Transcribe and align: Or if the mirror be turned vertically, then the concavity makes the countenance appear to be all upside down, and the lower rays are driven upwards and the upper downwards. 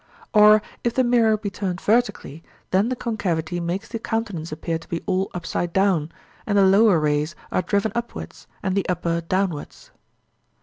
Or 0.33 0.63
if 0.83 0.95
the 0.95 1.03
mirror 1.03 1.37
be 1.37 1.51
turned 1.51 1.79
vertically, 1.79 2.43
then 2.71 2.89
the 2.89 2.95
concavity 2.95 3.59
makes 3.59 3.87
the 3.87 3.99
countenance 3.99 4.51
appear 4.51 4.79
to 4.79 4.87
be 4.89 5.03
all 5.05 5.29
upside 5.35 5.73
down, 5.73 6.11
and 6.47 6.57
the 6.57 6.65
lower 6.65 6.99
rays 6.99 7.35
are 7.51 7.61
driven 7.61 7.91
upwards 7.93 8.47
and 8.63 8.73
the 8.75 8.89
upper 8.89 9.21
downwards. 9.21 9.91